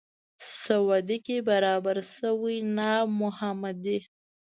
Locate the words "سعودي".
0.63-1.17